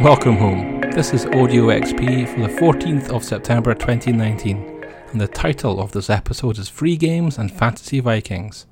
Welcome 0.00 0.36
home. 0.36 0.80
This 0.92 1.12
is 1.12 1.26
Audio 1.26 1.66
XP 1.66 2.28
for 2.28 2.40
the 2.42 2.60
14th 2.60 3.10
of 3.10 3.24
September 3.24 3.74
2019, 3.74 4.84
and 5.10 5.20
the 5.20 5.26
title 5.26 5.80
of 5.80 5.90
this 5.90 6.08
episode 6.08 6.56
is 6.56 6.68
Free 6.68 6.96
Games 6.96 7.36
and 7.36 7.50
Fantasy 7.50 7.98
Vikings. 7.98 8.66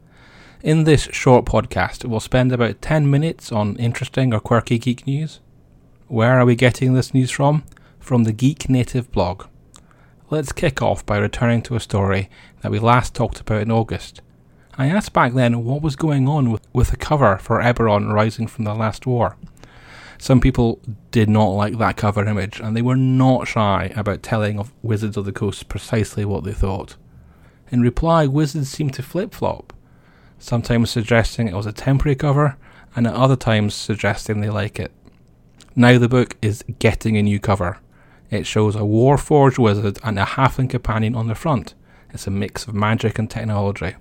In 0.63 0.85
this 0.85 1.09
short 1.11 1.45
podcast, 1.45 2.05
we'll 2.05 2.21
spend 2.21 2.53
about 2.53 2.81
10 2.81 3.11
minutes 3.11 3.51
on 3.51 3.75
interesting 3.75 4.33
or 4.33 4.39
quirky 4.39 4.79
geek 4.79 5.05
news. 5.05 5.41
Where 6.07 6.39
are 6.39 6.47
we 6.47 6.55
getting 6.55 6.95
this 6.95 7.13
news 7.13 7.33
from? 7.33 7.65
From 7.99 8.23
the 8.23 8.33
Geek 8.33 8.69
Native 8.69 9.11
blog. 9.11 9.47
Let's 10.31 10.53
kick 10.53 10.81
off 10.81 11.05
by 11.05 11.19
returning 11.19 11.63
to 11.63 11.75
a 11.75 11.81
story 11.81 12.31
that 12.61 12.71
we 12.71 12.79
last 12.79 13.17
talked 13.17 13.41
about 13.41 13.63
in 13.63 13.73
August. 13.73 14.23
I 14.79 14.87
asked 14.87 15.13
back 15.13 15.33
then 15.33 15.65
what 15.65 15.83
was 15.83 15.97
going 15.97 16.29
on 16.29 16.53
with, 16.53 16.65
with 16.73 16.91
the 16.91 16.97
cover 16.97 17.37
for 17.39 17.61
Eberron 17.61 18.13
Rising 18.13 18.47
from 18.47 18.65
the 18.65 18.75
Last 18.75 19.07
War. 19.07 19.37
Some 20.19 20.41
people 20.41 20.81
did 21.11 21.29
not 21.29 21.49
like 21.49 21.79
that 21.79 21.97
cover 21.97 22.25
image, 22.25 22.61
and 22.61 22.77
they 22.77 22.83
were 22.83 22.97
not 22.97 23.49
shy 23.49 23.93
about 23.95 24.23
telling 24.23 24.59
of 24.59 24.73
Wizards 24.83 25.17
of 25.17 25.25
the 25.25 25.33
Coast 25.33 25.69
precisely 25.69 26.25
what 26.25 26.45
they 26.45 26.53
thought. 26.53 26.97
In 27.71 27.83
reply, 27.83 28.27
Wizards 28.27 28.71
seemed 28.71 28.95
to 28.95 29.03
flip 29.03 29.35
flop, 29.35 29.73
sometimes 30.39 30.91
suggesting 30.91 31.49
it 31.49 31.55
was 31.55 31.67
a 31.67 31.73
temporary 31.73 32.17
cover, 32.17 32.57
and 32.95 33.07
at 33.07 33.15
other 33.15 33.37
times 33.37 33.75
suggesting 33.75 34.41
they 34.41 34.51
like 34.51 34.79
it. 34.79 34.93
Now 35.75 35.99
the 35.99 36.09
book 36.09 36.37
is 36.41 36.65
getting 36.79 37.17
a 37.17 37.23
new 37.23 37.39
cover. 37.39 37.79
It 38.31 38.47
shows 38.47 38.75
a 38.75 38.81
Warforged 38.81 39.59
wizard 39.59 39.99
and 40.03 40.19
a 40.19 40.25
halfling 40.25 40.71
companion 40.71 41.15
on 41.15 41.27
the 41.27 41.35
front. 41.35 41.75
It's 42.13 42.27
a 42.27 42.31
mix 42.31 42.67
of 42.67 42.75
magic 42.75 43.19
and 43.19 43.31
technology. 43.31 43.95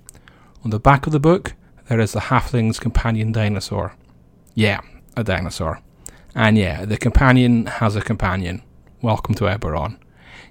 On 0.63 0.71
the 0.71 0.79
back 0.79 1.05
of 1.05 1.11
the 1.11 1.19
book, 1.19 1.53
there 1.89 1.99
is 1.99 2.13
the 2.13 2.21
halfling's 2.21 2.79
companion 2.79 3.31
dinosaur. 3.31 3.93
Yeah, 4.53 4.79
a 5.17 5.23
dinosaur. 5.23 5.81
And 6.37 6.57
yeah, 6.57 6.83
the 6.83 6.97
companion 6.97 7.65
has 7.65 7.95
a 7.95 8.01
companion. 8.01 8.61
Welcome 9.01 9.35
to 9.35 9.45
Eberron. 9.45 9.97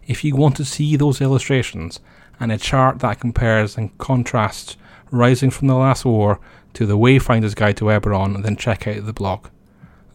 If 0.06 0.24
you 0.24 0.34
want 0.34 0.56
to 0.56 0.64
see 0.64 0.96
those 0.96 1.20
illustrations 1.20 2.00
and 2.40 2.50
a 2.50 2.56
chart 2.56 3.00
that 3.00 3.20
compares 3.20 3.76
and 3.76 3.96
contrasts 3.98 4.78
Rising 5.10 5.50
from 5.50 5.68
the 5.68 5.74
Last 5.74 6.06
War 6.06 6.40
to 6.72 6.86
the 6.86 6.96
Wayfinder's 6.96 7.54
Guide 7.54 7.76
to 7.76 7.84
Eberron, 7.84 8.42
then 8.42 8.56
check 8.56 8.88
out 8.88 9.04
the 9.04 9.12
blog. 9.12 9.48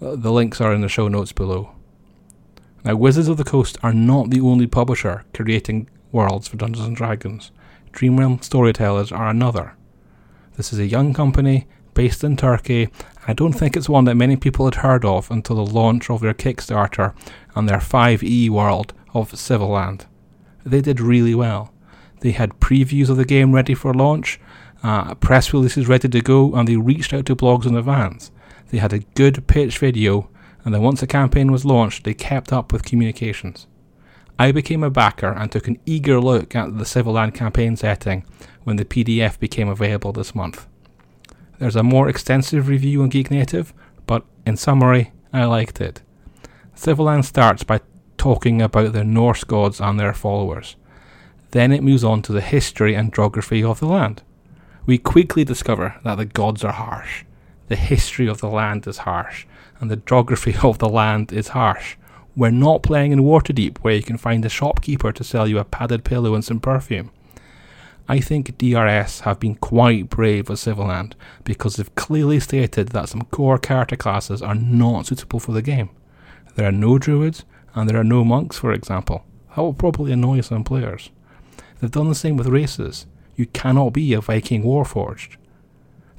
Uh, 0.02 0.16
the 0.16 0.32
links 0.32 0.60
are 0.60 0.74
in 0.74 0.82
the 0.82 0.90
show 0.90 1.08
notes 1.08 1.32
below. 1.32 1.72
Now, 2.84 2.96
Wizards 2.96 3.28
of 3.28 3.38
the 3.38 3.44
Coast 3.44 3.78
are 3.84 3.94
not 3.94 4.32
the 4.32 4.42
only 4.42 4.66
publisher 4.66 5.24
creating 5.36 5.88
worlds 6.12 6.48
for 6.48 6.58
Dungeons 6.58 6.88
and 6.88 6.96
Dragons. 6.96 7.52
Dreamrealm 7.94 8.44
Storytellers 8.44 9.12
are 9.12 9.30
another. 9.30 9.76
This 10.58 10.74
is 10.74 10.80
a 10.80 10.88
young 10.88 11.14
company 11.14 11.68
based 11.94 12.24
in 12.24 12.38
Turkey. 12.38 12.90
I 13.30 13.34
don't 13.34 13.54
think 13.54 13.78
it's 13.78 13.88
one 13.88 14.06
that 14.06 14.16
many 14.16 14.38
people 14.38 14.66
had 14.66 14.82
heard 14.82 15.06
of 15.06 15.30
until 15.30 15.58
the 15.58 15.72
launch 15.72 16.10
of 16.10 16.20
their 16.20 16.34
Kickstarter 16.34 17.14
and 17.54 17.70
their 17.70 17.78
5e 17.78 18.50
world 18.50 18.92
of 19.14 19.32
Svilland. 19.34 20.08
They 20.66 20.82
did 20.82 21.00
really 21.00 21.36
well. 21.36 21.72
They 22.22 22.32
had 22.32 22.60
previews 22.60 23.08
of 23.08 23.18
the 23.18 23.26
game 23.26 23.54
ready 23.54 23.76
for 23.76 23.94
launch, 23.94 24.40
uh, 24.82 25.14
press 25.14 25.54
releases 25.54 25.88
ready 25.88 26.10
to 26.10 26.22
go, 26.22 26.56
and 26.56 26.68
they 26.68 26.78
reached 26.78 27.14
out 27.14 27.28
to 27.28 27.36
blogs 27.36 27.68
in 27.68 27.78
advance. 27.78 28.32
They 28.72 28.80
had 28.80 28.94
a 28.94 29.06
good 29.14 29.46
pitch 29.46 29.78
video, 29.78 30.28
and 30.66 30.74
then 30.74 30.82
once 30.82 31.02
the 31.02 31.06
campaign 31.06 31.52
was 31.52 31.64
launched, 31.64 32.06
they 32.06 32.16
kept 32.16 32.52
up 32.52 32.74
with 32.74 32.84
communications. 32.84 33.68
I 34.40 34.52
became 34.52 34.84
a 34.84 34.90
backer 34.90 35.34
and 35.34 35.52
took 35.52 35.68
an 35.68 35.78
eager 35.86 36.20
look 36.20 36.56
at 36.56 36.80
the 36.80 36.84
Svilland 36.84 37.36
campaign 37.36 37.76
setting 37.76 38.26
when 38.64 38.78
the 38.78 38.86
PDF 38.86 39.38
became 39.38 39.70
available 39.70 40.14
this 40.14 40.34
month. 40.34 40.66
There's 41.60 41.76
a 41.76 41.84
more 41.84 42.08
extensive 42.08 42.70
review 42.70 43.04
on 43.04 43.10
Geek 43.10 43.30
Native, 43.30 43.74
but 44.08 44.24
in 44.46 44.56
summary, 44.56 45.12
I 45.34 45.44
liked 45.44 45.82
it. 45.82 46.02
Svilland 46.74 47.26
starts 47.26 47.64
by 47.64 47.82
talking 48.18 48.62
about 48.62 48.94
the 48.94 49.04
Norse 49.04 49.44
gods 49.44 49.82
and 49.82 50.00
their 50.00 50.14
followers. 50.14 50.78
Then 51.52 51.74
it 51.74 51.84
moves 51.84 52.04
on 52.04 52.22
to 52.24 52.32
the 52.32 52.40
history 52.40 52.96
and 52.96 53.14
geography 53.14 53.62
of 53.62 53.82
the 53.82 53.88
land. 53.88 54.24
We 54.86 54.98
quickly 54.98 55.44
discover 55.44 56.00
that 56.06 56.16
the 56.16 56.26
gods 56.26 56.64
are 56.64 56.72
harsh, 56.72 57.26
the 57.68 57.76
history 57.76 58.28
of 58.28 58.40
the 58.40 58.50
land 58.50 58.88
is 58.88 59.00
harsh, 59.00 59.46
and 59.82 59.92
the 59.92 59.98
geography 59.98 60.56
of 60.64 60.78
the 60.80 60.90
land 60.90 61.34
is 61.34 61.50
harsh. 61.50 61.98
We're 62.38 62.52
not 62.52 62.84
playing 62.84 63.12
in 63.12 63.20
Waterdeep 63.24 63.80
where 63.80 63.96
you 63.96 64.04
can 64.04 64.18
find 64.18 64.46
a 64.46 64.50
shopkeeper 64.50 65.12
to 65.12 65.24
sell 65.26 65.46
you 65.46 65.60
a 65.60 65.66
padded 65.66 66.06
pillow 66.06 66.36
and 66.36 66.46
some 66.46 66.62
perfume. 66.62 67.12
I 68.10 68.20
think 68.20 68.58
DRS 68.58 69.20
have 69.20 69.40
been 69.40 69.54
quite 69.54 70.10
brave 70.10 70.50
with 70.50 70.60
Svilland 70.60 71.14
because 71.44 71.76
they've 71.76 71.94
clearly 71.94 72.40
stated 72.40 72.88
that 72.90 73.08
some 73.08 73.22
core 73.26 73.60
character 73.60 73.96
classes 73.96 74.42
are 74.42 74.56
not 74.56 75.06
suitable 75.06 75.40
for 75.40 75.52
the 75.52 75.62
game. 75.62 75.92
There 76.56 76.68
are 76.68 76.72
no 76.72 76.98
druids 76.98 77.46
and 77.76 77.88
there 77.88 78.00
are 78.00 78.04
no 78.04 78.24
monks, 78.24 78.58
for 78.58 78.74
example. 78.74 79.26
That 79.50 79.62
will 79.62 79.76
probably 79.76 80.12
annoy 80.12 80.42
some 80.42 80.64
players. 80.64 81.12
They've 81.80 81.92
done 81.92 82.10
the 82.10 82.16
same 82.16 82.36
with 82.36 82.48
races. 82.48 83.06
You 83.36 83.46
cannot 83.46 83.94
be 83.94 84.14
a 84.14 84.22
Viking 84.22 84.64
Warforged. 84.64 85.38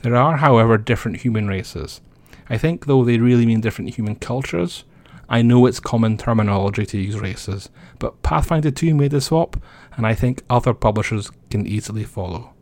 There 0.02 0.14
are, 0.14 0.36
however, 0.36 0.78
different 0.78 1.18
human 1.18 1.48
races. 1.48 2.00
I 2.48 2.56
think, 2.56 2.86
though, 2.86 3.04
they 3.04 3.18
really 3.18 3.46
mean 3.46 3.60
different 3.60 3.96
human 3.96 4.14
cultures, 4.14 4.84
I 5.30 5.42
know 5.42 5.66
it's 5.66 5.78
common 5.78 6.18
terminology 6.18 6.84
to 6.86 6.98
use 6.98 7.18
races, 7.18 7.70
but 8.00 8.20
Pathfinder 8.22 8.72
2 8.72 8.96
made 8.96 9.12
the 9.12 9.20
swap, 9.20 9.56
and 9.96 10.04
I 10.04 10.12
think 10.12 10.42
other 10.50 10.74
publishers 10.74 11.30
can 11.50 11.68
easily 11.68 12.02
follow. 12.02 12.52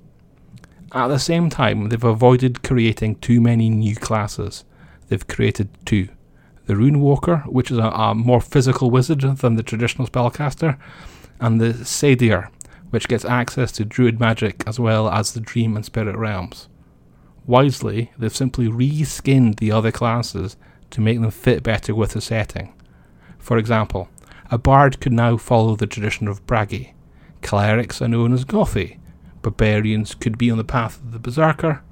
At 0.93 1.09
the 1.09 1.19
same 1.19 1.49
time, 1.49 1.89
they've 1.89 2.05
avoided 2.05 2.63
creating 2.63 3.17
too 3.17 3.41
many 3.41 3.71
new 3.71 3.97
classes. 3.97 4.65
They've 5.09 5.27
created 5.27 5.71
two 5.87 6.09
the 6.67 6.77
Rune 6.77 7.01
Walker, 7.01 7.39
which 7.47 7.71
is 7.71 7.79
a, 7.79 7.85
a 7.85 8.15
more 8.15 8.43
physical 8.43 8.91
wizard 8.91 9.23
than 9.23 9.55
the 9.55 9.63
traditional 9.63 10.07
spellcaster, 10.07 10.79
and 11.41 11.59
the 11.59 11.73
Sadir, 11.73 12.51
which 12.91 13.09
gets 13.09 13.25
access 13.25 13.73
to 13.73 13.87
druid 13.87 14.21
magic 14.21 14.63
as 14.67 14.79
well 14.79 15.09
as 15.09 15.33
the 15.33 15.41
dream 15.41 15.77
and 15.77 15.85
spirit 15.87 16.15
realms. 16.15 16.69
Wisely, 17.47 18.13
they've 18.19 18.37
simply 18.37 18.69
reskinned 18.69 19.59
the 19.59 19.73
other 19.73 19.91
classes 19.91 20.59
to 20.91 21.01
make 21.01 21.21
them 21.21 21.31
fit 21.31 21.63
better 21.63 21.95
with 21.95 22.13
the 22.13 22.21
setting. 22.21 22.75
For 23.39 23.59
example, 23.59 24.09
a 24.51 24.59
bard 24.59 25.01
could 25.01 25.13
now 25.13 25.37
follow 25.37 25.77
the 25.77 25.87
tradition 25.87 26.29
of 26.29 26.47
Bragi. 26.47 26.95
Clerics 27.43 28.01
are 28.03 28.09
known 28.09 28.33
as 28.33 28.45
Gothi. 28.45 28.99
Barbarians 29.43 30.15
could 30.15 30.39
be 30.39 30.51
on 30.51 30.59
the 30.59 30.65
path 30.65 30.97
of 30.97 31.13
the 31.13 31.19
Berserker. 31.19 31.83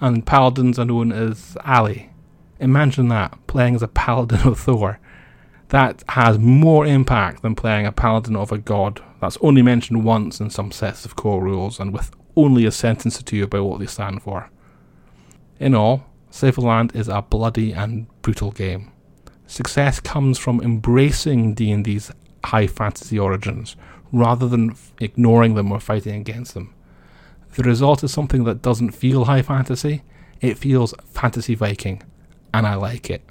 And 0.00 0.24
paladins 0.24 0.78
are 0.78 0.84
known 0.84 1.12
as 1.12 1.56
Ali. 1.64 2.10
Imagine 2.60 3.08
that, 3.08 3.36
playing 3.46 3.74
as 3.74 3.82
a 3.82 3.88
paladin 3.88 4.40
of 4.44 4.60
Thor. 4.60 4.98
That 5.68 6.02
has 6.10 6.38
more 6.38 6.86
impact 6.86 7.42
than 7.42 7.54
playing 7.54 7.86
a 7.86 7.92
paladin 7.92 8.36
of 8.36 8.52
a 8.52 8.58
god 8.58 9.02
that's 9.20 9.36
only 9.42 9.60
mentioned 9.60 10.04
once 10.04 10.40
in 10.40 10.50
some 10.50 10.72
sets 10.72 11.04
of 11.04 11.16
core 11.16 11.42
rules 11.42 11.78
and 11.78 11.92
with 11.92 12.10
only 12.36 12.64
a 12.64 12.70
sentence 12.70 13.20
or 13.20 13.24
two 13.24 13.42
about 13.42 13.64
what 13.64 13.80
they 13.80 13.86
stand 13.86 14.22
for. 14.22 14.50
In 15.58 15.74
all, 15.74 16.06
Svilland 16.30 16.94
is 16.94 17.08
a 17.08 17.22
bloody 17.22 17.72
and 17.72 18.06
brutal 18.22 18.50
game. 18.50 18.92
Success 19.46 19.98
comes 20.00 20.38
from 20.38 20.60
embracing 20.60 21.54
D&D's 21.54 22.10
high 22.44 22.66
fantasy 22.66 23.18
origins 23.18 23.76
rather 24.12 24.48
than 24.48 24.76
ignoring 25.00 25.54
them 25.54 25.72
or 25.72 25.80
fighting 25.80 26.20
against 26.20 26.54
them. 26.54 26.74
The 27.54 27.62
result 27.62 28.04
is 28.04 28.12
something 28.12 28.44
that 28.44 28.62
doesn't 28.62 28.92
feel 28.92 29.24
high 29.24 29.42
fantasy, 29.42 30.02
it 30.40 30.58
feels 30.58 30.94
fantasy 31.06 31.54
Viking, 31.54 32.02
and 32.54 32.66
I 32.66 32.74
like 32.74 33.10
it. 33.10 33.22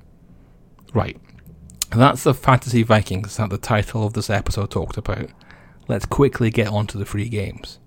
Right. 0.93 1.17
That's 1.91 2.23
the 2.23 2.33
Fantasy 2.33 2.83
Vikings 2.83 3.37
that 3.37 3.49
the 3.49 3.57
title 3.57 4.05
of 4.05 4.13
this 4.13 4.29
episode 4.29 4.71
talked 4.71 4.97
about. 4.97 5.29
Let's 5.87 6.05
quickly 6.05 6.49
get 6.49 6.67
on 6.67 6.85
to 6.87 6.97
the 6.97 7.05
free 7.05 7.29
games. 7.29 7.79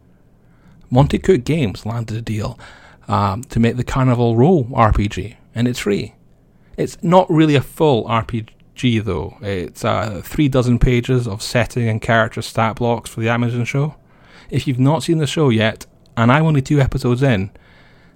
Monte 0.88 1.18
Cook 1.18 1.44
Games 1.44 1.84
landed 1.84 2.16
a 2.16 2.22
deal 2.22 2.58
um, 3.10 3.42
to 3.42 3.58
make 3.58 3.76
the 3.76 3.84
Carnival 3.84 4.36
Row 4.36 4.68
RPG, 4.70 5.36
and 5.52 5.66
it's 5.66 5.80
free. 5.80 6.14
It's 6.76 6.96
not 7.02 7.28
really 7.28 7.56
a 7.56 7.60
full 7.60 8.04
RPG 8.04 9.02
though. 9.02 9.36
It's 9.42 9.84
uh, 9.84 10.22
three 10.24 10.48
dozen 10.48 10.78
pages 10.78 11.26
of 11.26 11.42
setting 11.42 11.88
and 11.88 12.00
character 12.00 12.40
stat 12.40 12.76
blocks 12.76 13.10
for 13.10 13.20
the 13.20 13.28
Amazon 13.28 13.64
show. 13.64 13.96
If 14.48 14.66
you've 14.68 14.78
not 14.78 15.02
seen 15.02 15.18
the 15.18 15.26
show 15.26 15.48
yet, 15.48 15.86
and 16.16 16.30
I'm 16.30 16.46
only 16.46 16.62
two 16.62 16.80
episodes 16.80 17.22
in, 17.22 17.50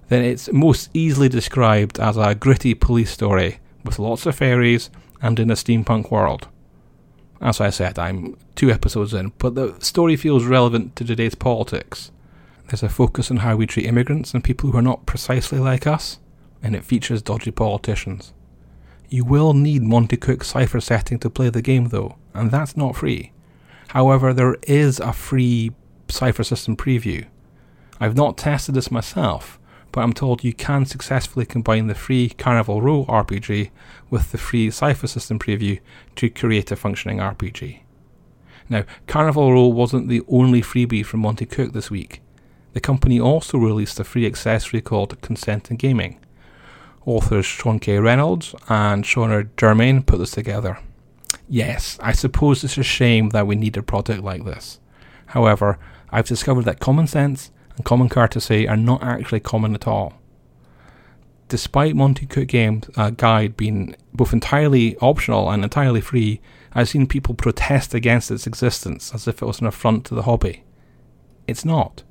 then 0.07 0.23
it's 0.23 0.51
most 0.53 0.89
easily 0.93 1.27
described 1.27 1.99
as 1.99 2.15
a 2.15 2.33
gritty 2.33 2.73
police 2.73 3.11
story 3.11 3.59
with 3.83 3.99
lots 3.99 4.25
of 4.25 4.35
fairies 4.35 4.89
and 5.21 5.39
in 5.39 5.51
a 5.51 5.55
steampunk 5.55 6.09
world. 6.09 6.47
As 7.41 7.59
I 7.59 7.69
said, 7.69 7.99
I'm 7.99 8.37
two 8.55 8.71
episodes 8.71 9.13
in, 9.13 9.33
but 9.39 9.55
the 9.55 9.77
story 9.81 10.15
feels 10.15 10.45
relevant 10.45 10.95
to 10.95 11.03
today's 11.03 11.35
politics. 11.35 12.11
There's 12.67 12.83
a 12.83 12.89
focus 12.89 13.29
on 13.29 13.37
how 13.37 13.55
we 13.55 13.67
treat 13.67 13.85
immigrants 13.85 14.33
and 14.33 14.43
people 14.43 14.71
who 14.71 14.77
are 14.77 14.81
not 14.81 15.05
precisely 15.05 15.59
like 15.59 15.85
us, 15.85 16.19
and 16.63 16.75
it 16.75 16.83
features 16.83 17.21
dodgy 17.21 17.51
politicians. 17.51 18.33
You 19.07 19.23
will 19.23 19.53
need 19.53 19.83
Monte 19.83 20.17
Cook's 20.17 20.47
Cypher 20.47 20.81
setting 20.81 21.19
to 21.19 21.29
play 21.29 21.49
the 21.49 21.61
game 21.61 21.89
though, 21.89 22.17
and 22.33 22.49
that's 22.49 22.75
not 22.75 22.95
free. 22.95 23.31
However, 23.89 24.33
there 24.33 24.57
is 24.63 24.99
a 24.99 25.13
free 25.13 25.73
Cypher 26.09 26.43
System 26.43 26.75
preview. 26.75 27.27
I've 27.99 28.17
not 28.17 28.37
tested 28.37 28.75
this 28.75 28.89
myself, 28.91 29.59
but 29.91 30.01
I'm 30.01 30.13
told 30.13 30.43
you 30.43 30.51
can 30.51 30.85
successfully 30.85 31.45
combine 31.45 31.87
the 31.87 31.95
free 31.95 32.29
Carnival 32.29 32.81
Row 32.81 33.05
RPG 33.05 33.69
with 34.09 34.31
the 34.31 34.37
free 34.37 34.71
Cypher 34.71 35.07
System 35.07 35.37
preview 35.37 35.79
to 36.15 36.29
create 36.29 36.71
a 36.71 36.75
functioning 36.75 37.19
RPG. 37.19 37.81
Now, 38.67 38.83
Carnival 39.07 39.53
Row 39.53 39.67
wasn't 39.67 40.09
the 40.09 40.23
only 40.27 40.61
freebie 40.61 41.05
from 41.05 41.21
Monte 41.21 41.45
Cook 41.45 41.73
this 41.73 41.91
week. 41.91 42.21
The 42.75 42.81
company 42.81 43.21
also 43.21 43.57
released 43.57 44.01
a 44.01 44.03
free 44.03 44.25
accessory 44.25 44.81
called 44.81 45.21
Consent 45.21 45.71
in 45.71 45.77
Gaming. 45.77 46.19
Authors 47.05 47.45
Sean 47.45 47.79
K. 47.79 47.99
Reynolds 47.99 48.53
and 48.67 49.05
Shanna 49.05 49.45
Germain 49.55 50.03
put 50.03 50.19
this 50.19 50.31
together. 50.31 50.77
Yes, 51.47 51.97
I 52.01 52.11
suppose 52.11 52.65
it's 52.65 52.77
a 52.77 52.83
shame 52.83 53.29
that 53.29 53.47
we 53.47 53.55
need 53.55 53.77
a 53.77 53.81
product 53.81 54.23
like 54.23 54.43
this. 54.43 54.81
However, 55.27 55.79
I've 56.09 56.27
discovered 56.27 56.65
that 56.65 56.81
common 56.81 57.07
sense 57.07 57.49
and 57.77 57.85
common 57.85 58.09
courtesy 58.09 58.67
are 58.67 58.75
not 58.75 59.01
actually 59.01 59.39
common 59.39 59.73
at 59.73 59.87
all. 59.87 60.19
Despite 61.47 61.95
Monte 61.95 62.25
Cook 62.25 62.49
Games' 62.49 62.89
uh, 62.97 63.11
guide 63.11 63.55
being 63.55 63.95
both 64.13 64.33
entirely 64.33 64.97
optional 64.97 65.49
and 65.49 65.63
entirely 65.63 66.01
free, 66.01 66.41
I've 66.73 66.89
seen 66.89 67.07
people 67.07 67.35
protest 67.35 67.93
against 67.93 68.31
its 68.31 68.45
existence 68.45 69.13
as 69.13 69.29
if 69.29 69.41
it 69.41 69.45
was 69.45 69.61
an 69.61 69.67
affront 69.67 70.03
to 70.07 70.15
the 70.15 70.23
hobby. 70.23 70.65
It's 71.47 71.63
not, 71.63 72.03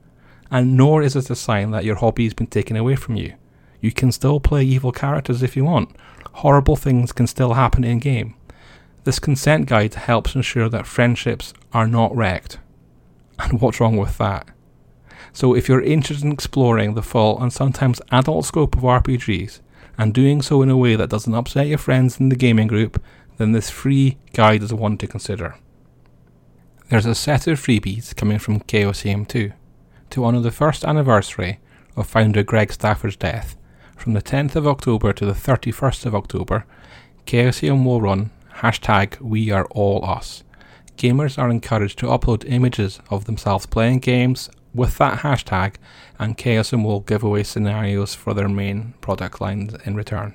and 0.50 0.76
nor 0.76 1.02
is 1.02 1.16
it 1.16 1.30
a 1.30 1.36
sign 1.36 1.70
that 1.70 1.84
your 1.84 1.96
hobby 1.96 2.24
has 2.24 2.34
been 2.34 2.46
taken 2.46 2.76
away 2.76 2.96
from 2.96 3.16
you. 3.16 3.34
You 3.80 3.92
can 3.92 4.12
still 4.12 4.40
play 4.40 4.64
evil 4.64 4.92
characters 4.92 5.42
if 5.42 5.56
you 5.56 5.64
want. 5.64 5.94
Horrible 6.32 6.76
things 6.76 7.12
can 7.12 7.26
still 7.26 7.54
happen 7.54 7.84
in 7.84 7.98
game. 7.98 8.34
This 9.04 9.18
consent 9.18 9.66
guide 9.66 9.94
helps 9.94 10.34
ensure 10.34 10.68
that 10.70 10.86
friendships 10.86 11.52
are 11.72 11.86
not 11.86 12.14
wrecked. 12.16 12.58
And 13.38 13.60
what's 13.60 13.80
wrong 13.80 13.96
with 13.96 14.16
that? 14.18 14.48
So, 15.32 15.54
if 15.54 15.68
you're 15.68 15.82
interested 15.82 16.24
in 16.24 16.32
exploring 16.32 16.94
the 16.94 17.02
full 17.02 17.42
and 17.42 17.52
sometimes 17.52 18.00
adult 18.12 18.44
scope 18.44 18.76
of 18.76 18.82
RPGs, 18.82 19.60
and 19.98 20.14
doing 20.14 20.42
so 20.42 20.62
in 20.62 20.70
a 20.70 20.76
way 20.76 20.96
that 20.96 21.10
doesn't 21.10 21.34
upset 21.34 21.66
your 21.66 21.78
friends 21.78 22.18
in 22.20 22.28
the 22.28 22.36
gaming 22.36 22.66
group, 22.66 23.02
then 23.36 23.52
this 23.52 23.70
free 23.70 24.18
guide 24.32 24.62
is 24.62 24.72
one 24.72 24.96
to 24.98 25.06
consider. 25.06 25.56
There's 26.88 27.06
a 27.06 27.14
set 27.14 27.46
of 27.46 27.60
freebies 27.60 28.14
coming 28.14 28.38
from 28.38 28.60
Chaosium 28.60 29.26
2 29.26 29.52
to 30.10 30.24
honour 30.24 30.40
the 30.40 30.50
first 30.50 30.84
anniversary 30.84 31.58
of 31.96 32.06
founder 32.06 32.42
Greg 32.42 32.72
Stafford's 32.72 33.16
death. 33.16 33.56
From 33.96 34.12
the 34.12 34.22
10th 34.22 34.56
of 34.56 34.66
October 34.66 35.12
to 35.12 35.24
the 35.24 35.32
31st 35.32 36.06
of 36.06 36.14
October, 36.14 36.66
Chaosium 37.26 37.84
will 37.84 38.00
run 38.00 38.30
hashtag 38.56 39.20
We 39.20 39.50
Are 39.50 39.66
All 39.70 40.04
Us. 40.04 40.44
Gamers 40.96 41.38
are 41.38 41.50
encouraged 41.50 41.98
to 42.00 42.06
upload 42.06 42.48
images 42.48 43.00
of 43.10 43.24
themselves 43.24 43.66
playing 43.66 44.00
games 44.00 44.50
with 44.74 44.98
that 44.98 45.20
hashtag, 45.20 45.76
and 46.18 46.36
Chaosium 46.36 46.84
will 46.84 47.00
give 47.00 47.22
away 47.22 47.44
scenarios 47.44 48.14
for 48.14 48.34
their 48.34 48.48
main 48.48 48.94
product 49.00 49.40
lines 49.40 49.74
in 49.84 49.94
return. 49.94 50.34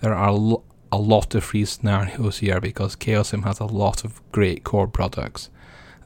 There 0.00 0.14
are 0.14 0.32
lo- 0.32 0.62
a 0.90 0.98
lot 0.98 1.34
of 1.34 1.44
free 1.44 1.64
scenarios 1.64 2.38
here 2.38 2.60
because 2.60 2.96
Chaosium 2.96 3.44
has 3.44 3.60
a 3.60 3.64
lot 3.64 4.04
of 4.04 4.22
great 4.32 4.64
core 4.64 4.88
products. 4.88 5.50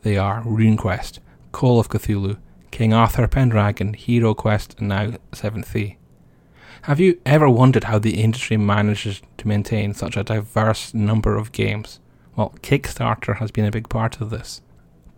They 0.03 0.17
are 0.17 0.43
RuneQuest, 0.43 1.19
Call 1.53 1.79
of 1.79 1.89
Cthulhu, 1.89 2.39
King 2.73 2.95
Arthur 2.95 3.29
Pendragon, 3.29 3.93
Hero 3.93 4.35
Quest, 4.35 4.75
and 4.79 4.89
now 4.89 5.13
7th 5.33 5.67
Sea. 5.67 5.99
Have 6.83 6.99
you 6.99 7.21
ever 7.25 7.49
wondered 7.49 7.85
how 7.85 7.99
the 7.99 8.21
industry 8.21 8.57
manages 8.57 9.21
to 9.37 9.47
maintain 9.47 9.93
such 9.93 10.17
a 10.17 10.25
diverse 10.25 10.95
number 10.95 11.37
of 11.37 11.53
games? 11.53 12.01
Well, 12.35 12.55
Kickstarter 12.63 13.37
has 13.37 13.51
been 13.51 13.67
a 13.67 13.71
big 13.71 13.91
part 13.91 14.21
of 14.23 14.31
this. 14.31 14.63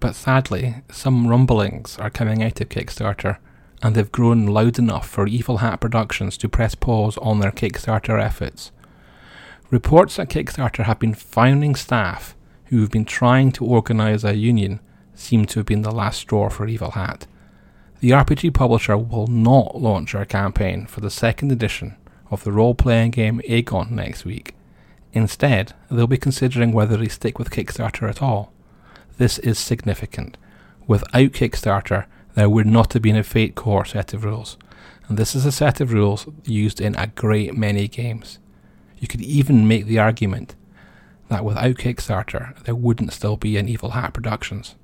But 0.00 0.16
sadly, 0.16 0.82
some 0.90 1.28
rumblings 1.28 1.96
are 1.98 2.10
coming 2.10 2.42
out 2.42 2.60
of 2.60 2.68
Kickstarter, 2.68 3.38
and 3.82 3.94
they've 3.94 4.12
grown 4.12 4.46
loud 4.46 4.78
enough 4.78 5.08
for 5.08 5.28
Evil 5.28 5.58
Hat 5.58 5.80
Productions 5.80 6.36
to 6.38 6.48
press 6.48 6.74
pause 6.74 7.16
on 7.18 7.38
their 7.38 7.52
Kickstarter 7.52 8.20
efforts. 8.20 8.72
Reports 9.70 10.16
that 10.16 10.28
Kickstarter 10.28 10.84
have 10.84 10.98
been 10.98 11.14
finding 11.14 11.76
staff 11.76 12.34
who 12.66 12.80
have 12.80 12.90
been 12.90 13.04
trying 13.04 13.52
to 13.52 13.64
organise 13.64 14.24
a 14.24 14.36
union 14.36 14.80
seem 15.14 15.44
to 15.46 15.60
have 15.60 15.66
been 15.66 15.82
the 15.82 15.92
last 15.92 16.18
straw 16.18 16.50
for 16.50 16.66
Evil 16.66 16.90
Hat. 16.90 17.28
The 18.04 18.10
RPG 18.10 18.52
publisher 18.52 18.98
will 18.98 19.28
not 19.28 19.80
launch 19.80 20.14
our 20.14 20.26
campaign 20.26 20.84
for 20.84 21.00
the 21.00 21.08
second 21.08 21.50
edition 21.50 21.96
of 22.30 22.44
the 22.44 22.52
role 22.52 22.74
playing 22.74 23.12
game 23.12 23.40
Agon 23.48 23.96
next 23.96 24.26
week. 24.26 24.54
Instead, 25.14 25.72
they'll 25.90 26.06
be 26.06 26.18
considering 26.18 26.72
whether 26.72 26.98
they 26.98 27.08
stick 27.08 27.38
with 27.38 27.48
Kickstarter 27.48 28.06
at 28.06 28.20
all. 28.20 28.52
This 29.16 29.38
is 29.38 29.58
significant. 29.58 30.36
Without 30.86 31.32
Kickstarter, 31.32 32.04
there 32.34 32.50
would 32.50 32.66
not 32.66 32.92
have 32.92 33.00
been 33.00 33.16
a 33.16 33.22
Fate 33.22 33.54
Core 33.54 33.86
set 33.86 34.12
of 34.12 34.22
rules, 34.22 34.58
and 35.08 35.16
this 35.16 35.34
is 35.34 35.46
a 35.46 35.50
set 35.50 35.80
of 35.80 35.94
rules 35.94 36.28
used 36.44 36.82
in 36.82 36.94
a 36.96 37.06
great 37.06 37.56
many 37.56 37.88
games. 37.88 38.38
You 38.98 39.08
could 39.08 39.22
even 39.22 39.66
make 39.66 39.86
the 39.86 39.98
argument 39.98 40.56
that 41.30 41.42
without 41.42 41.76
Kickstarter, 41.76 42.62
there 42.64 42.74
wouldn't 42.74 43.14
still 43.14 43.38
be 43.38 43.56
an 43.56 43.66
Evil 43.66 43.92
Hat 43.92 44.12
Productions. 44.12 44.74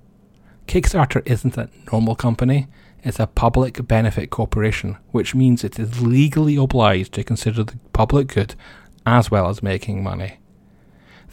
Kickstarter 0.67 1.21
isn't 1.27 1.59
a 1.59 1.69
normal 1.93 2.15
company, 2.15 2.69
it's 3.03 3.19
a 3.19 3.27
public 3.27 3.87
benefit 3.87 4.31
corporation, 4.31 4.97
which 5.11 5.35
means 5.35 5.65
it 5.65 5.79
is 5.79 6.03
legally 6.03 6.57
obliged 6.57 7.13
to 7.15 7.25
consider 7.25 7.65
the 7.65 7.79
public 7.93 8.29
good 8.29 8.55
as 9.07 9.31
well 9.31 9.49
as 9.49 9.63
making 9.63 10.03
money. 10.03 10.39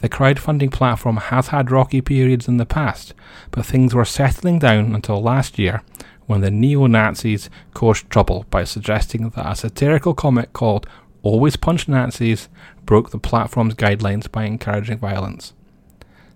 The 0.00 0.08
crowdfunding 0.08 0.72
platform 0.72 1.16
has 1.16 1.48
had 1.48 1.70
rocky 1.70 2.00
periods 2.00 2.46
in 2.46 2.56
the 2.56 2.66
past, 2.66 3.14
but 3.50 3.66
things 3.66 3.94
were 3.94 4.04
settling 4.04 4.58
down 4.58 4.94
until 4.94 5.20
last 5.20 5.58
year 5.58 5.82
when 6.26 6.40
the 6.40 6.50
neo 6.50 6.86
Nazis 6.86 7.50
caused 7.74 8.08
trouble 8.08 8.44
by 8.50 8.62
suggesting 8.62 9.30
that 9.30 9.50
a 9.50 9.56
satirical 9.56 10.14
comic 10.14 10.52
called 10.52 10.86
Always 11.22 11.56
Punch 11.56 11.88
Nazis 11.88 12.48
broke 12.84 13.10
the 13.10 13.18
platform's 13.18 13.74
guidelines 13.74 14.30
by 14.30 14.44
encouraging 14.44 14.98
violence. 14.98 15.52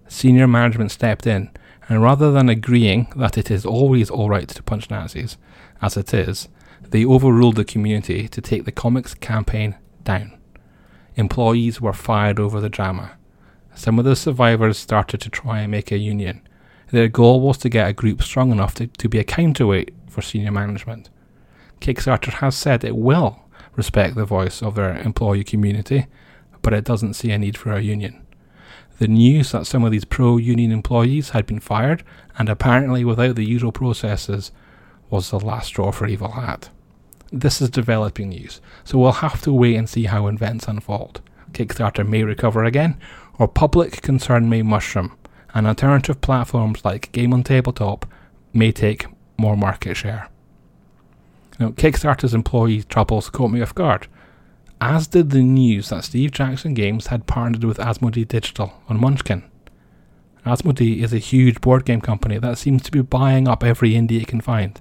Senior 0.08 0.48
management 0.48 0.90
stepped 0.90 1.26
in 1.26 1.50
and 1.88 2.02
rather 2.02 2.30
than 2.30 2.48
agreeing 2.48 3.12
that 3.16 3.36
it 3.36 3.50
is 3.50 3.66
always 3.66 4.10
alright 4.10 4.48
to 4.48 4.62
punch 4.62 4.90
Nazis, 4.90 5.36
as 5.80 5.96
it 5.96 6.14
is, 6.14 6.48
they 6.82 7.04
overruled 7.04 7.56
the 7.56 7.64
community 7.64 8.28
to 8.28 8.40
take 8.40 8.64
the 8.64 8.72
comics 8.72 9.14
campaign 9.14 9.76
down. 10.04 10.38
Employees 11.16 11.80
were 11.80 11.92
fired 11.92 12.38
over 12.38 12.60
the 12.60 12.68
drama. 12.68 13.12
Some 13.74 13.98
of 13.98 14.04
the 14.04 14.16
survivors 14.16 14.78
started 14.78 15.20
to 15.22 15.30
try 15.30 15.60
and 15.60 15.70
make 15.70 15.90
a 15.90 15.98
union. 15.98 16.42
Their 16.90 17.08
goal 17.08 17.40
was 17.40 17.58
to 17.58 17.68
get 17.68 17.88
a 17.88 17.92
group 17.94 18.22
strong 18.22 18.52
enough 18.52 18.74
to, 18.76 18.86
to 18.86 19.08
be 19.08 19.18
a 19.18 19.24
counterweight 19.24 19.94
for 20.08 20.22
senior 20.22 20.52
management. 20.52 21.08
Kickstarter 21.80 22.34
has 22.34 22.54
said 22.54 22.84
it 22.84 22.96
will 22.96 23.40
respect 23.74 24.14
the 24.14 24.26
voice 24.26 24.62
of 24.62 24.74
their 24.74 24.98
employee 24.98 25.44
community, 25.44 26.06
but 26.60 26.74
it 26.74 26.84
doesn't 26.84 27.14
see 27.14 27.30
a 27.30 27.38
need 27.38 27.56
for 27.56 27.72
a 27.72 27.80
union. 27.80 28.21
The 29.02 29.08
news 29.08 29.50
that 29.50 29.66
some 29.66 29.82
of 29.82 29.90
these 29.90 30.04
pro 30.04 30.36
union 30.36 30.70
employees 30.70 31.30
had 31.30 31.44
been 31.44 31.58
fired, 31.58 32.04
and 32.38 32.48
apparently 32.48 33.04
without 33.04 33.34
the 33.34 33.44
usual 33.44 33.72
processes, 33.72 34.52
was 35.10 35.28
the 35.28 35.40
last 35.40 35.66
straw 35.66 35.90
for 35.90 36.06
Evil 36.06 36.30
Hat. 36.30 36.70
This 37.32 37.60
is 37.60 37.68
developing 37.68 38.28
news, 38.28 38.60
so 38.84 38.98
we'll 38.98 39.10
have 39.10 39.42
to 39.42 39.52
wait 39.52 39.74
and 39.74 39.88
see 39.88 40.04
how 40.04 40.28
events 40.28 40.68
unfold. 40.68 41.20
Kickstarter 41.50 42.08
may 42.08 42.22
recover 42.22 42.62
again, 42.62 42.96
or 43.40 43.48
public 43.48 44.02
concern 44.02 44.48
may 44.48 44.62
mushroom, 44.62 45.16
and 45.52 45.66
alternative 45.66 46.20
platforms 46.20 46.84
like 46.84 47.10
Game 47.10 47.34
on 47.34 47.42
Tabletop 47.42 48.06
may 48.52 48.70
take 48.70 49.06
more 49.36 49.56
market 49.56 49.96
share. 49.96 50.28
Now, 51.58 51.70
Kickstarter's 51.70 52.34
employee 52.34 52.84
troubles 52.84 53.30
caught 53.30 53.50
me 53.50 53.62
off 53.62 53.74
guard 53.74 54.06
as 54.82 55.06
did 55.06 55.30
the 55.30 55.42
news 55.42 55.90
that 55.90 56.02
Steve 56.02 56.32
Jackson 56.32 56.74
Games 56.74 57.06
had 57.06 57.28
partnered 57.28 57.62
with 57.62 57.78
Asmodee 57.78 58.26
Digital 58.26 58.72
on 58.88 59.00
Munchkin. 59.00 59.44
Asmodee 60.44 61.04
is 61.04 61.12
a 61.12 61.18
huge 61.18 61.60
board 61.60 61.84
game 61.84 62.00
company 62.00 62.36
that 62.38 62.58
seems 62.58 62.82
to 62.82 62.90
be 62.90 63.00
buying 63.00 63.46
up 63.46 63.62
every 63.62 63.92
indie 63.92 64.20
it 64.20 64.26
can 64.26 64.40
find. 64.40 64.80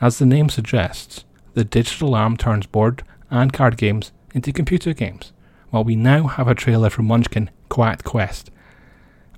As 0.00 0.18
the 0.18 0.26
name 0.26 0.48
suggests, 0.48 1.24
the 1.54 1.62
digital 1.62 2.16
arm 2.16 2.36
turns 2.36 2.66
board 2.66 3.04
and 3.30 3.52
card 3.52 3.76
games 3.76 4.10
into 4.34 4.52
computer 4.52 4.92
games, 4.92 5.32
while 5.70 5.84
we 5.84 5.94
now 5.94 6.26
have 6.26 6.48
a 6.48 6.54
trailer 6.56 6.90
for 6.90 7.02
Munchkin 7.02 7.48
Quack 7.68 8.02
Quest. 8.02 8.50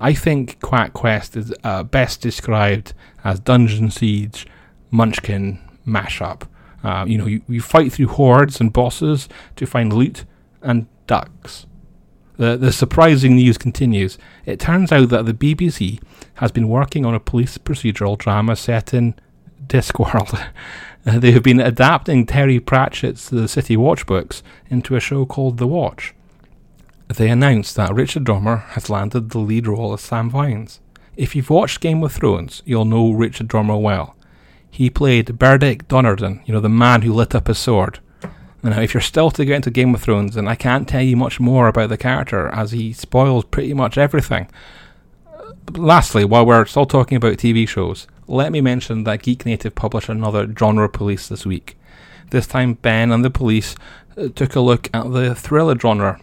I 0.00 0.14
think 0.14 0.62
Quack 0.62 0.95
Quest 0.95 1.37
is 1.37 1.53
uh, 1.62 1.83
best 1.83 2.23
described 2.23 2.95
as 3.23 3.38
Dungeon 3.38 3.91
Siege 3.91 4.47
Munchkin 4.91 5.59
mashup. 5.87 6.49
Uh, 6.85 7.05
you 7.09 7.17
know, 7.17 7.26
you, 7.26 7.43
you 7.49 7.61
fight 7.61 7.93
through 7.93 8.09
hordes 8.09 8.61
and 8.61 8.73
bosses 8.73 9.29
to 9.57 9.67
find 9.67 9.93
loot 9.93 10.25
and 10.62 10.87
ducks. 11.07 11.67
The, 12.37 12.57
the 12.57 12.73
surprising 12.73 13.37
news 13.37 13.57
continues. 13.57 14.19
It 14.45 14.61
turns 14.61 14.93
out 14.93 15.09
that 15.09 15.25
the 15.25 15.33
BBC 15.33 16.00
has 16.35 16.53
been 16.53 16.69
working 16.69 17.07
on 17.07 17.14
a 17.14 17.21
police 17.21 17.57
procedural 17.59 18.19
drama 18.19 18.55
set 18.57 18.93
in 18.93 19.14
Discworld. 19.67 20.47
they 21.05 21.31
have 21.31 21.43
been 21.43 21.61
adapting 21.61 22.26
Terry 22.26 22.61
Pratchett's 22.61 23.31
The 23.31 23.49
City 23.49 23.76
Watch 23.76 24.05
books 24.05 24.43
into 24.69 24.95
a 24.95 25.00
show 25.00 25.25
called 25.25 25.59
The 25.59 25.67
Watch. 25.67 26.14
They 27.09 27.31
announced 27.31 27.76
that 27.76 27.95
Richard 27.95 28.25
Dormer 28.25 28.57
has 28.57 28.91
landed 28.91 29.31
the 29.31 29.38
lead 29.38 29.67
role 29.67 29.93
as 29.93 30.00
Sam 30.00 30.29
Vimes. 30.29 30.81
If 31.17 31.37
you've 31.37 31.50
watched 31.50 31.81
Game 31.81 32.03
of 32.03 32.12
Thrones, 32.12 32.62
you'll 32.64 32.85
know 32.85 33.12
Richard 33.12 33.49
Dormer 33.49 33.76
well. 33.76 34.13
He 34.75 34.90
played 34.90 35.38
Beric 35.38 35.87
Dondarrion, 35.87 36.45
you 36.49 36.52
know, 36.52 36.59
the 36.59 36.69
man 36.69 37.02
who 37.02 37.12
lit 37.12 37.33
up 37.33 37.47
his 37.47 37.61
sword. 37.61 38.00
Now, 38.61 38.81
if 38.81 38.93
you're 38.93 39.00
still 39.00 39.31
to 39.31 39.45
get 39.45 39.54
into 39.54 39.71
Game 39.71 39.95
of 39.95 40.02
Thrones, 40.02 40.35
then 40.35 40.49
I 40.49 40.57
can't 40.57 40.88
tell 40.88 41.00
you 41.00 41.16
much 41.16 41.38
more 41.38 41.69
about 41.69 41.90
the 41.90 41.97
character, 41.97 42.49
as 42.49 42.73
he 42.73 42.93
spoils 42.93 43.45
pretty 43.45 43.73
much 43.73 43.97
everything. 43.97 44.49
Lastly, 45.76 46.25
while 46.25 46.45
we're 46.45 46.66
still 46.66 46.87
talking 46.87 47.14
about 47.14 47.35
TV 47.35 47.69
shows, 47.69 48.09
let 48.26 48.50
me 48.50 48.61
mention 48.61 49.04
that 49.04 49.23
Geek 49.23 49.47
Native 49.47 49.76
published 49.76 50.09
another 50.09 50.52
genre 50.59 50.88
police 50.88 51.28
this 51.28 51.47
week. 51.47 51.78
This 52.31 52.49
time, 52.49 52.75
Ben 52.75 53.12
and 53.12 53.25
the 53.25 53.31
police 53.31 53.76
uh, 54.19 54.26
took 54.35 54.57
a 54.57 54.61
look 54.61 54.90
at 54.93 55.12
the 55.12 55.37
thriller 55.37 55.78
genre. 55.78 56.21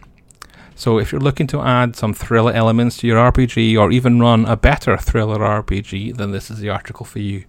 So, 0.74 0.98
if 0.98 1.10
you're 1.10 1.22
looking 1.22 1.46
to 1.46 1.62
add 1.62 1.96
some 1.96 2.12
thriller 2.12 2.52
elements 2.52 2.98
to 2.98 3.06
your 3.06 3.32
RPG 3.32 3.80
or 3.80 3.90
even 3.90 4.20
run 4.20 4.44
a 4.44 4.58
better 4.58 4.98
thriller 4.98 5.38
RPG, 5.38 6.18
then 6.18 6.32
this 6.32 6.50
is 6.50 6.58
the 6.58 6.68
article 6.68 7.06
for 7.06 7.18
you. 7.20 7.46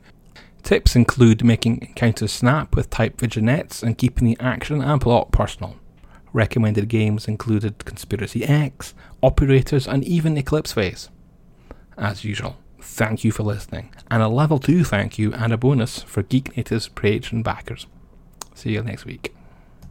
Tips 0.73 0.95
include 0.95 1.43
making 1.43 1.83
encounters 1.83 2.31
snap 2.31 2.75
with 2.75 2.89
type 2.89 3.21
vignettes 3.21 3.83
and 3.83 3.95
keeping 3.95 4.27
the 4.27 4.35
action 4.39 4.81
and 4.81 4.99
plot 4.99 5.31
personal. 5.31 5.75
Recommended 6.33 6.87
games 6.87 7.27
included 7.27 7.85
Conspiracy 7.85 8.43
X, 8.43 8.95
Operators, 9.21 9.87
and 9.87 10.03
even 10.03 10.35
Eclipse 10.35 10.73
Phase. 10.73 11.09
As 11.95 12.25
usual, 12.25 12.57
thank 12.81 13.23
you 13.23 13.31
for 13.31 13.43
listening, 13.43 13.93
and 14.09 14.23
a 14.23 14.27
level 14.27 14.57
2 14.57 14.83
thank 14.83 15.19
you 15.19 15.31
and 15.33 15.53
a 15.53 15.57
bonus 15.57 16.01
for 16.01 16.23
Geek 16.23 16.57
Native's 16.57 16.89
Patreon 16.89 17.43
backers. 17.43 17.85
See 18.55 18.71
you 18.71 18.81
next 18.81 19.05
week. 19.05 19.31